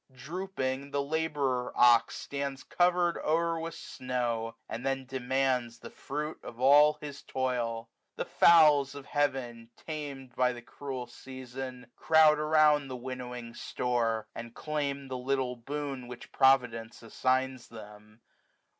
Drooping, 0.11 0.89
the 0.89 1.03
labourer 1.03 1.71
ox 1.75 2.25
240 2.25 2.25
Stands 2.25 2.63
covered 2.63 3.19
o*er 3.23 3.59
with 3.59 3.75
snow, 3.75 4.55
and 4.67 4.83
then 4.83 5.05
demands 5.05 5.77
The 5.77 5.91
fruit 5.91 6.39
of 6.43 6.59
all 6.59 6.97
his 7.01 7.21
toil. 7.21 7.87
The 8.15 8.25
fowls 8.25 8.95
of 8.95 9.05
heaven, 9.05 9.69
Tam'd 9.77 10.35
by 10.35 10.53
the 10.53 10.61
cruel 10.63 11.05
season, 11.05 11.91
crowd 11.95 12.39
around 12.39 12.87
The 12.87 12.97
winnowing 12.97 13.53
store, 13.53 14.27
and 14.33 14.55
claim 14.55 15.07
the 15.07 15.19
little 15.19 15.55
boon 15.55 16.07
Which 16.07 16.31
Providence 16.31 17.03
assigns 17.03 17.67
them. 17.67 18.21